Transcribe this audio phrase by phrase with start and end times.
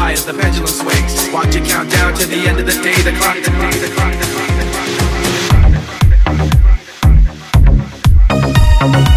[0.00, 1.28] high as the pendulum swings.
[1.30, 3.88] Watch it count down to the end of the day, the clock, the clock, the
[3.94, 4.48] clock, the clock.
[4.48, 4.64] The
[8.92, 9.09] clock.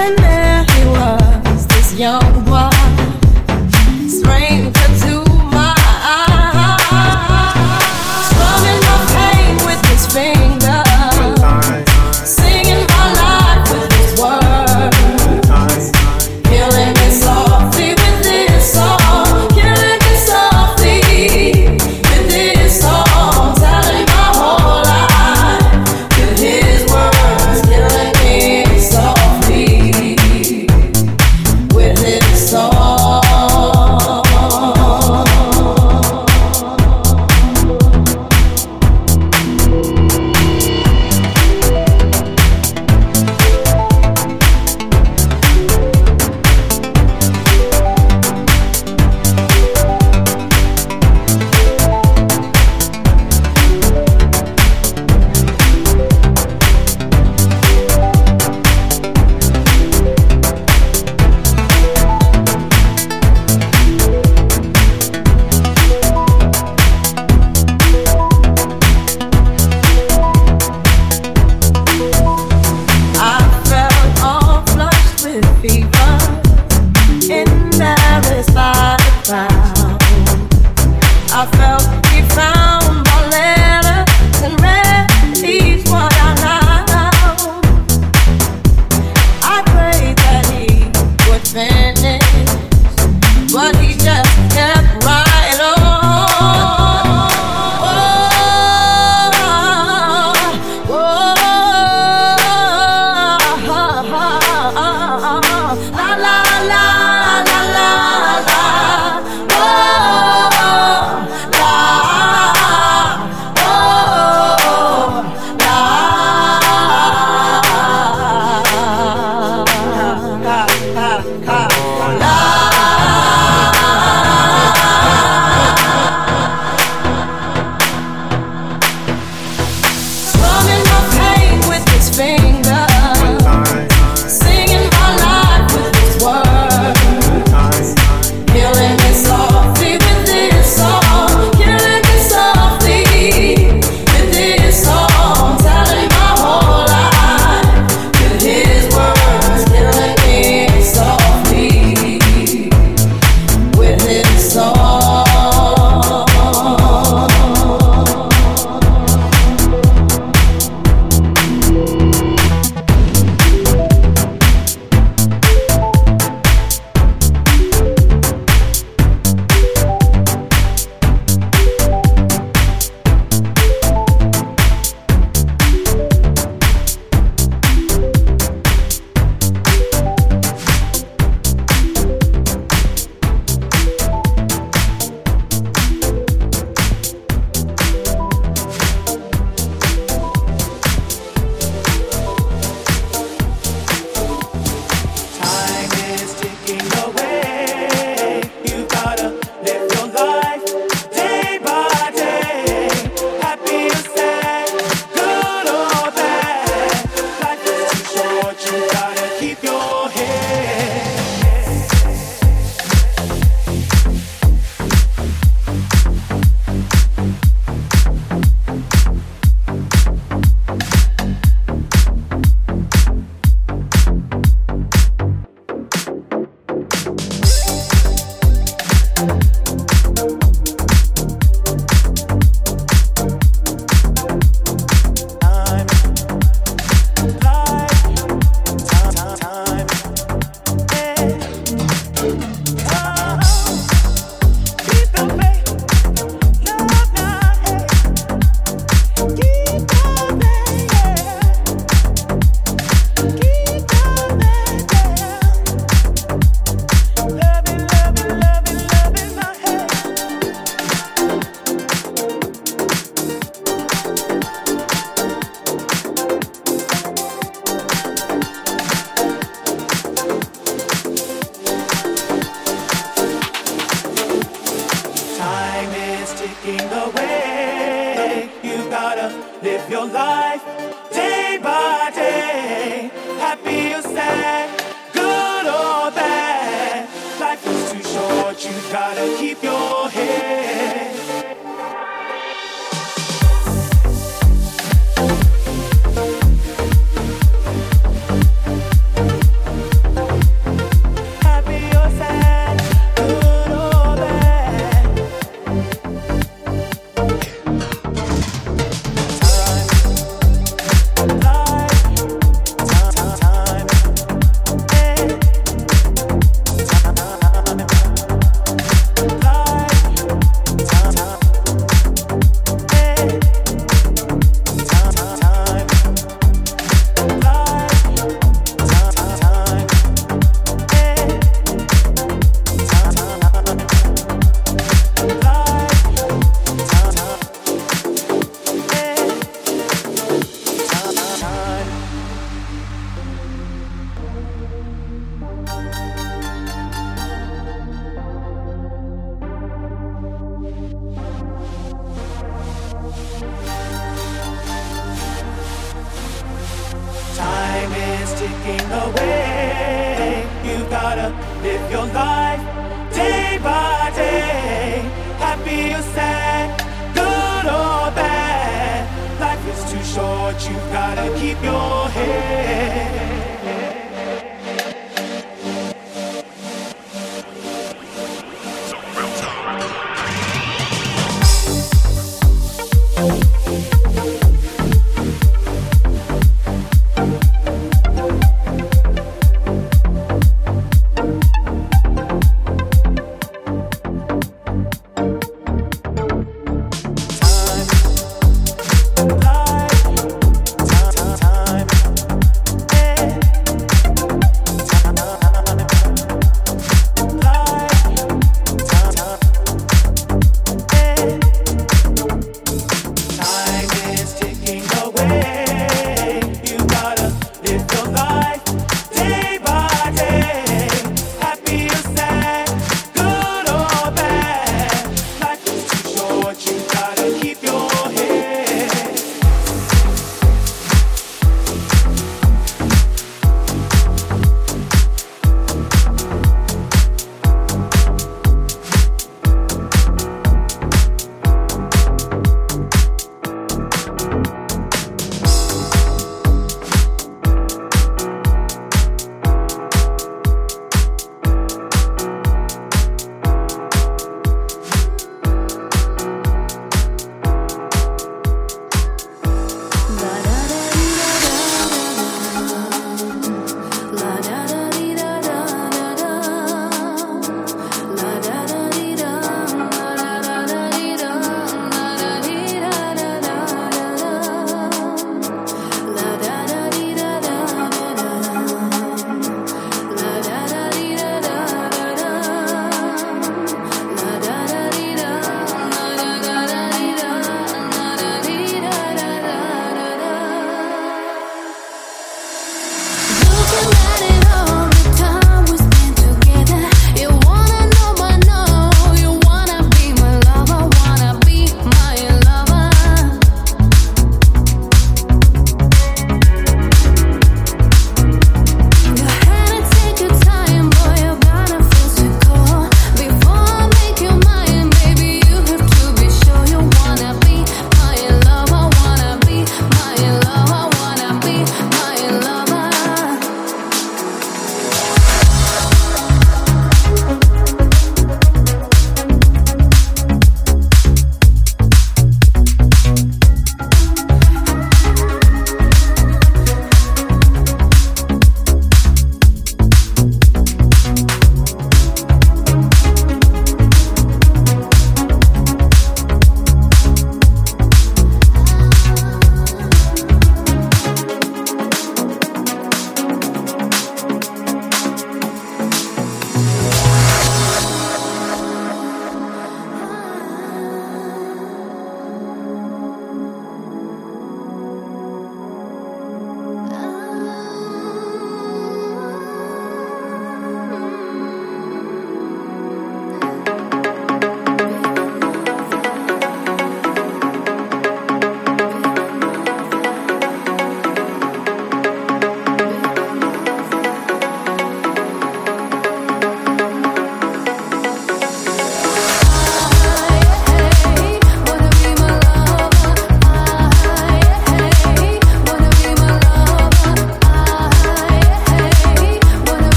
[0.00, 2.87] And there he was, this young one.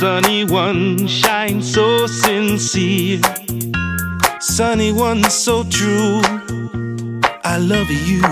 [0.00, 3.20] Sunny one shines so sincere.
[4.40, 6.22] Sunny one so true.
[7.44, 8.22] I love you.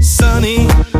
[0.00, 0.95] Sunny.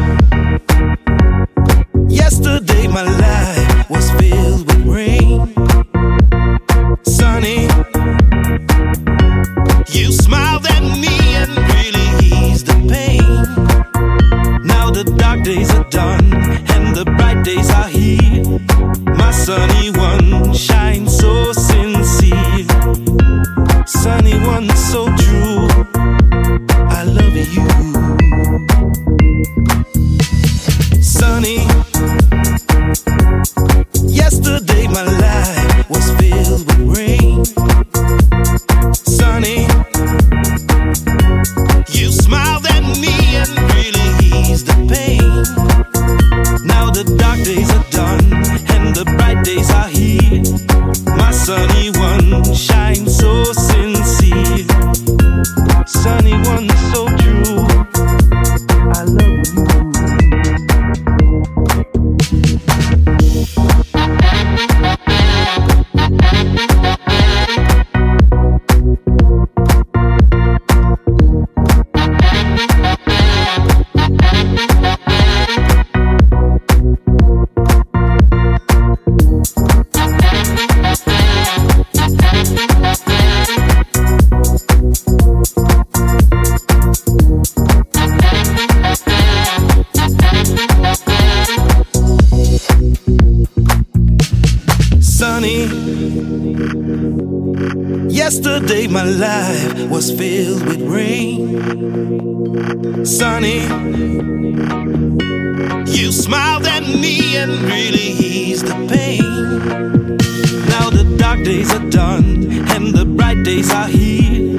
[111.46, 114.58] Days are done and the bright days are here.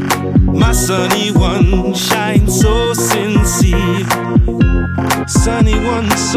[0.64, 4.08] My sunny one shines so sincere.
[5.28, 6.37] Sunny one so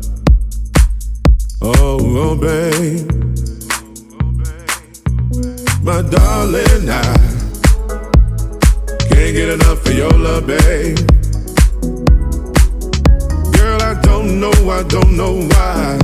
[1.63, 3.07] Oh, oh, babe.
[5.83, 7.15] My darling, I
[9.09, 10.97] can't get enough of your love, babe.
[13.53, 15.99] Girl, I don't know, I don't know why.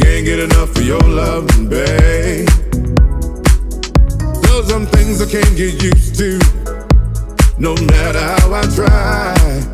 [0.00, 2.48] Can't get enough of your love, babe.
[4.42, 6.38] There's some things I can't get used to.
[7.58, 9.73] no matter how I try.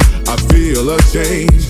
[0.31, 1.61] I feel a change.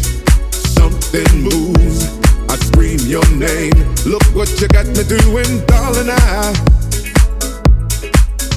[0.53, 2.05] Something moves.
[2.47, 3.73] I scream your name.
[4.05, 6.11] Look what you got me doing, darling.
[6.11, 6.53] I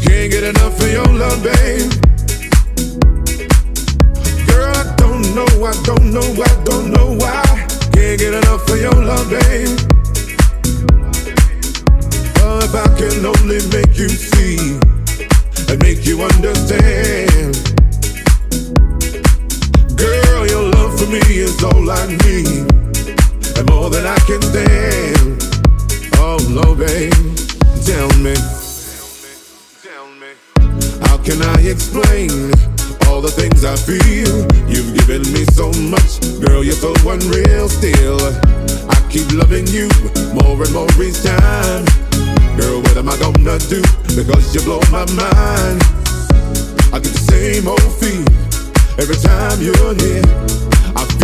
[0.04, 1.90] can't get enough of your love, babe.
[4.46, 7.42] Girl, I don't know, I don't know, I don't know why.
[7.94, 9.72] Can't get enough of your love, babe.
[12.44, 14.78] Oh, if I can only make you see
[15.72, 17.83] and make you understand.
[21.04, 22.64] For me is all I need,
[23.56, 25.42] and more than I can stand.
[26.16, 27.12] Oh, no, babe,
[27.84, 28.34] tell me.
[31.04, 32.52] How can I explain
[33.06, 34.48] all the things I feel?
[34.68, 38.20] You've given me so much, girl, you're so unreal still.
[38.88, 39.88] I keep loving you
[40.32, 41.84] more and more each time.
[42.56, 43.82] Girl, what am I gonna do?
[44.16, 45.80] Because you blow my mind.
[46.94, 48.24] I get the same old feel
[48.96, 50.73] every time you're here.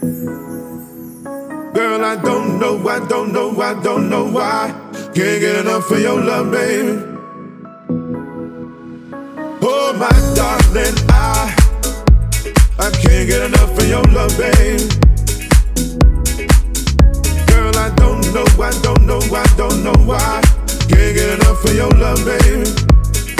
[0.00, 0.16] Girl,
[2.02, 4.74] I don't know, I don't know, I don't know why.
[4.92, 7.02] Can't get enough of your love, babe.
[9.62, 11.54] Oh, my darling, I
[12.78, 14.80] I can't get enough of your love, babe.
[17.48, 20.40] Girl, I don't know, I don't know, I don't know why.
[20.88, 22.66] Can't get enough of your love, babe.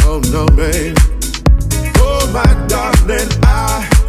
[0.02, 0.94] Oh no, babe.
[1.96, 3.99] Oh my darling, I.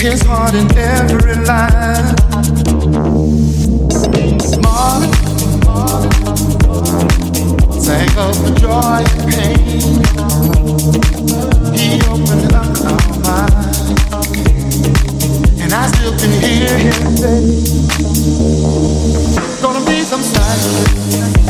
[0.00, 2.14] his heart in every line.
[4.62, 5.12] Marvin,
[7.80, 9.58] sang of the joy and pain.
[11.74, 13.74] He opened up our mind,
[15.60, 17.40] and I still can hear him say,
[19.60, 21.47] "Gonna be some silence."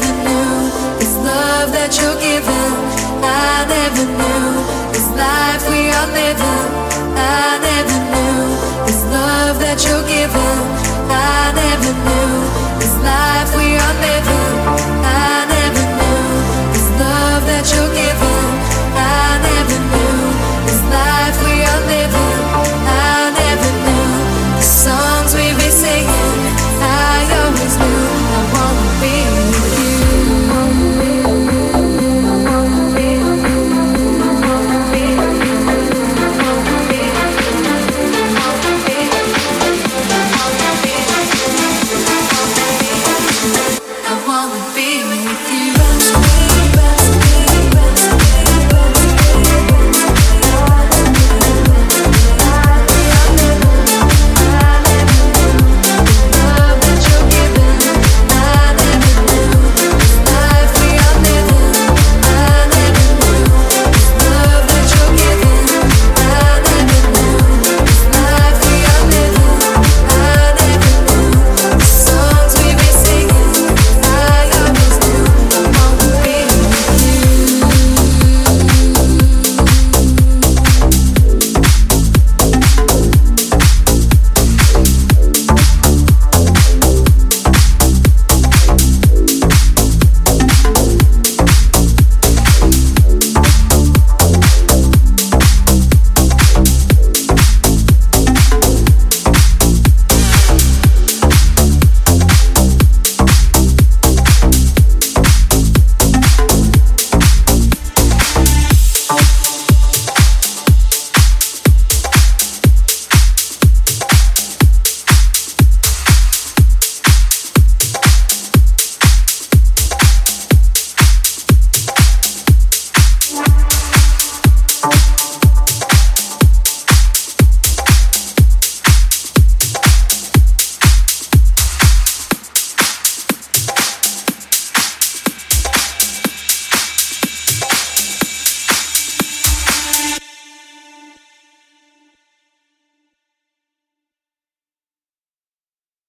[0.00, 2.74] never knew this love that you're giving.
[3.22, 4.46] I never knew
[4.92, 6.66] this life we are living.
[7.16, 8.38] I never knew
[8.86, 10.60] this love that you're giving.
[11.10, 12.30] I never knew
[12.78, 14.54] this life we are living.
[15.02, 16.26] I never knew
[16.72, 18.07] this love that you're giving.